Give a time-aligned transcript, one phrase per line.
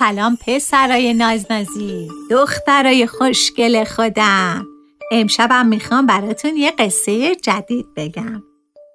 [0.00, 4.66] سلام پسرای نازنازی دخترای خوشگل خودم.
[5.12, 8.42] امشبم می‌خوام براتون یه قصه جدید بگم.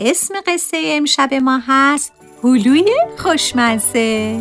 [0.00, 2.12] اسم قصه امشب ما هست
[2.44, 4.40] هلوی خوشمزه.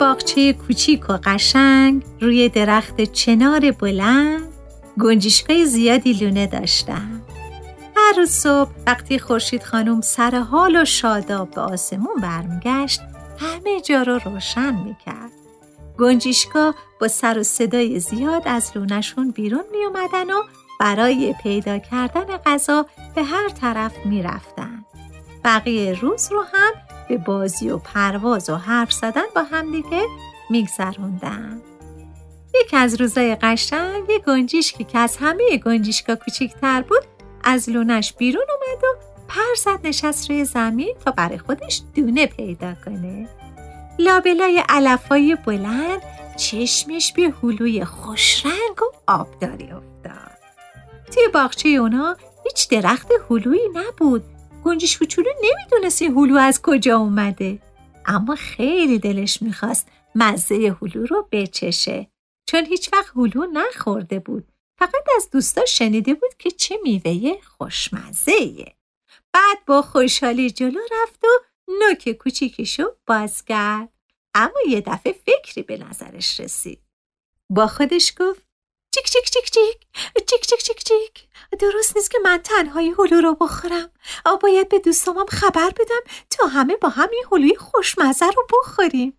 [0.00, 4.42] باغچه کوچیک و قشنگ روی درخت چنار بلند
[5.00, 7.22] گنجشکای زیادی لونه داشتن.
[7.96, 13.00] هر روز صبح وقتی خورشید خانم سر حال و شاداب به آسمون برمیگشت
[13.38, 15.30] همه جا رو روشن می‌کرد.
[15.98, 20.42] گنجشکا با سر و صدای زیاد از لونشون بیرون می اومدن و
[20.80, 24.84] برای پیدا کردن غذا به هر طرف می‌رفتن.
[25.44, 26.72] بقیه روز رو هم
[27.08, 30.02] به بازی و پرواز و حرف زدن با همدیگه
[30.50, 31.62] میگذروندن.
[32.64, 37.02] یکی از روزای قشنگ یه گنجیشکی که از همه گنجیشکا کوچیکتر بود
[37.44, 38.86] از لونش بیرون اومد و
[39.28, 43.28] پر زد نشست روی زمین تا برای خودش دونه پیدا کنه.
[43.98, 46.02] لابلای علفای بلند
[46.36, 50.38] چشمش به هلوی خوشرنگ و آبداری افتاد.
[51.14, 54.24] توی باغچه اونا هیچ درخت هلویی نبود
[54.64, 57.58] گنجش کوچولو نمی‌دونست این هلو از کجا اومده.
[58.06, 62.10] اما خیلی دلش می‌خواست مزه هلو رو بچشه.
[62.46, 64.48] چون هیچ وقت هلو نخورده بود.
[64.78, 68.64] فقط از دوستا شنیده بود که چه میوه خوشمزه
[69.32, 71.28] بعد با خوشحالی جلو رفت و
[71.68, 73.88] نوک کوچیکشو باز کرد.
[74.34, 76.82] اما یه دفعه فکری به نظرش رسید.
[77.50, 78.47] با خودش گفت
[78.98, 79.78] چیک چیک چیک چیک.
[80.26, 81.28] چیک چیک چیک چیک.
[81.58, 83.90] درست نیست که من تنهایی هلو رو بخورم.
[84.42, 86.00] باید به دوستامم خبر بدم
[86.30, 89.18] تا همه با هم این هلوی خوشمزه رو بخوریم.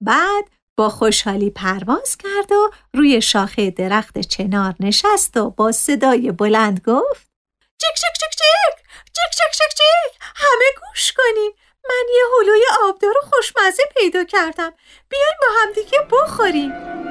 [0.00, 0.44] بعد
[0.76, 7.30] با خوشحالی پرواز کرد و روی شاخه درخت چنار نشست و با صدای بلند گفت
[7.78, 8.86] چیک چیک چیک چیک.
[9.04, 10.20] چیک چیک چیک چیک.
[10.36, 11.52] همه گوش کنیم.
[11.88, 14.72] من یه هلوی آبدار و خوشمزه پیدا کردم.
[15.08, 17.05] بیاین با همدیگه بخوریم.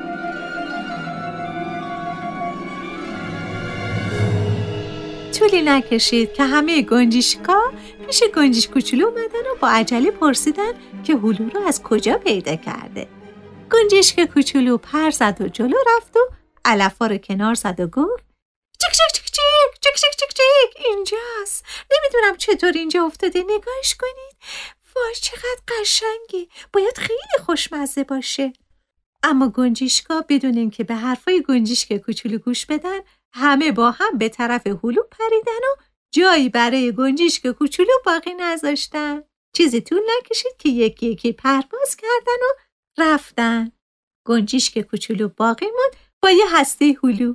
[5.35, 7.61] طولی نکشید که همه گنجیشکا
[8.07, 10.71] پیش گنجیش کوچولو اومدن و با عجله پرسیدن
[11.03, 13.07] که هلو رو از کجا پیدا کرده.
[13.71, 16.19] گنجیشک کوچولو پر زد و جلو رفت و
[16.65, 18.23] علفا رو کنار زد و گفت
[18.79, 21.65] چک چک چک چک چک چک چک چک اینجاست.
[21.91, 24.35] نمی‌دونم چطور اینجا افتاده نگاهش کنید.
[24.95, 28.53] وای چقدر قشنگی باید خیلی خوشمزه باشه.
[29.23, 32.99] اما گنجیشکا بدون اینکه به حرفای گنجیشک کوچولو گوش بدن
[33.37, 35.81] همه با هم به طرف هلو پریدن و
[36.11, 39.23] جایی برای گنجیشک کوچولو باقی نذاشتن.
[39.53, 42.53] چیزی طول نکشید که یکی یکی پرواز کردن و
[42.97, 43.71] رفتن.
[44.25, 47.33] گنجیشک کوچولو باقی موند با یه هسته هلو.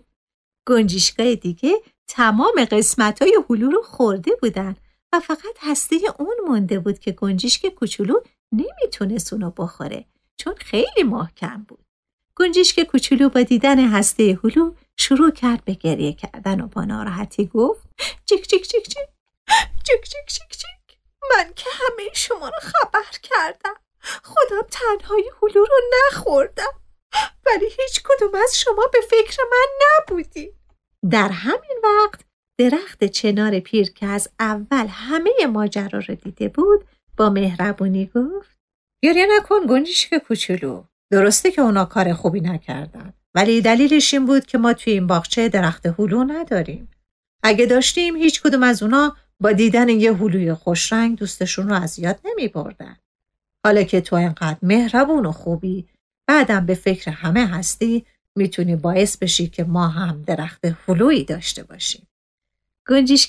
[0.66, 1.74] گنجیشکای دیگه
[2.08, 4.76] تمام قسمت های هلو رو خورده بودن
[5.12, 8.20] و فقط هسته اون مونده بود که گنجیشک کوچولو
[8.52, 10.04] نمی‌تونست اونو بخوره
[10.36, 11.84] چون خیلی محکم بود.
[12.36, 17.88] گنجیشک کوچولو با دیدن هسته هلو شروع کرد به گریه کردن و با ناراحتی گفت
[18.26, 19.08] چیک چیک چیک چیک
[19.84, 20.98] چیک چیک چیک چیک.
[21.30, 23.74] من که همه شما رو خبر کردم.
[24.22, 26.80] خودم تنهایی هلو رو نخوردم.
[27.46, 30.52] ولی هیچ کدوم از شما به فکر من نبودی.
[31.10, 32.20] در همین وقت
[32.58, 36.84] درخت چنار پیر که از اول همه ماجرا رو دیده بود
[37.16, 38.58] با مهربونی گفت
[39.02, 40.84] گریه نکن گنجیشک کوچولو.
[41.10, 43.09] درسته که اونا کار خوبی نکردن.
[43.34, 46.88] ولی دلیلش این بود که ما توی این باغچه درخت هلو نداریم.
[47.42, 52.48] اگه داشتیم هیچ کدوم از اونا با دیدن یه هلوی خوشرنگ دوستشون رو اذیت نمی
[52.48, 52.96] بردن.
[53.64, 55.88] حالا که تو انقدر مهربون و خوبی
[56.26, 58.06] بعدم به فکر همه هستی
[58.36, 62.06] می‌تونی باعث بشی که ما هم درخت هلویی داشته باشیم.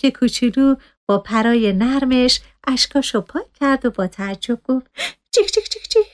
[0.01, 0.75] که کوچولو
[1.07, 4.91] با پرای نرمش اشکاشو پاک کرد و با تعجب گفت
[5.31, 6.05] چیک چیک چیک چیک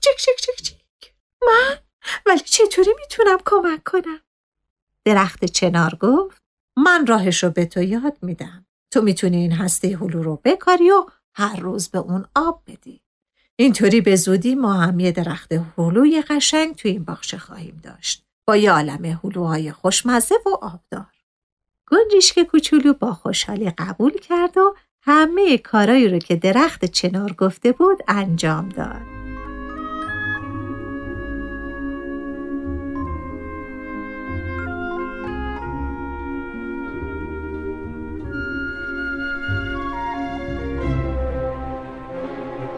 [0.00, 1.12] چیک چیک چیک چیک
[1.46, 1.78] من
[2.26, 4.20] ولی چطوری می‌تونم کمک کنم؟
[5.04, 6.42] درخت چنار گفت
[6.76, 8.66] من راهش رو به تو یاد میدم.
[8.90, 13.00] تو می‌تونی این هسته هلو رو بکاری و هر روز به اون آب بدی.
[13.56, 18.24] اینطوری به زودی ما هم یه درخت هلوی قشنگ توی این باغچه خواهیم داشت.
[18.46, 21.06] با یه عالم هلوهای خوشمزه و آبدار.
[22.34, 27.98] که کوچولو با خوشحالی قبول کرد و همه کارایی رو که درخت چنار گفته بود
[28.08, 29.15] انجام داد.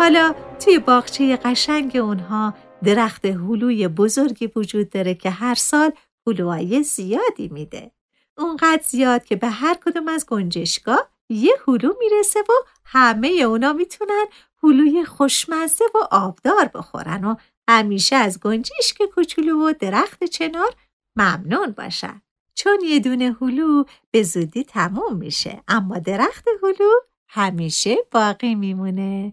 [0.09, 5.93] حالا توی باغچه قشنگ اونها درخت هلوی بزرگی وجود داره که هر سال
[6.27, 7.91] هلوهای زیادی میده.
[8.39, 12.53] اونقدر زیاد که به هر کدوم از گنجشگاه یه هلو می‌رسه و
[12.85, 14.25] همه اونا می‌تونن
[14.63, 17.35] هلوی خوشمزه و آبدار بخورن و
[17.69, 20.75] همیشه از گنجشک کوچولو و درخت چنار
[21.17, 22.23] ممنون باشن.
[22.55, 26.91] چون یه دونه هلو به زودی تموم میشه اما درخت هلو
[27.29, 29.33] همیشه باقی میمونه.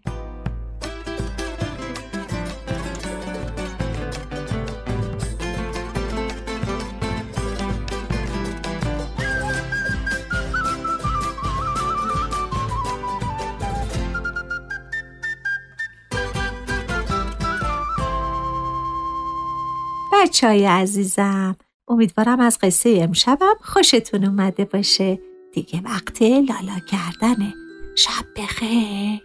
[20.26, 21.56] بچه های عزیزم.
[21.88, 25.20] امیدوارم از قصه امشبم خوشتون اومده باشه.
[25.54, 27.54] دیگه وقت لالا کردنه
[27.96, 29.25] شب بخیر.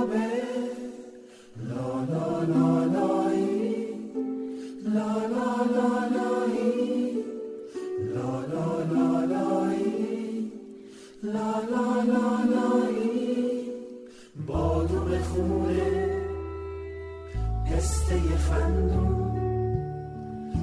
[17.71, 19.31] پسته خندون.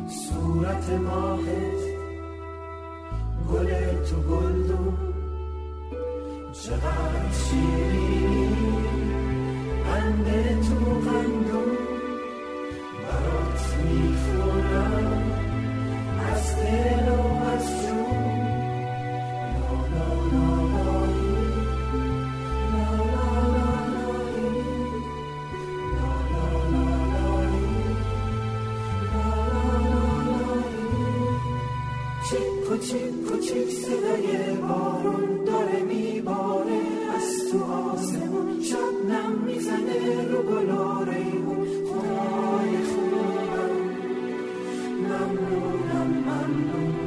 [0.09, 1.83] صورت ماهت
[3.53, 3.69] گل
[4.05, 4.99] تو گلدون.
[6.53, 8.57] چقدر شیرینی
[9.85, 11.77] بنده تو قندون
[13.03, 14.08] برات می‌خورم
[32.79, 36.81] چیک و چیک و چیک صدای بارون داره میباره.
[37.17, 43.71] از تو آسمون شبنم می‌زنه رو گلا ریحون خدای خوبم.
[45.03, 46.98] ممنونم ممنون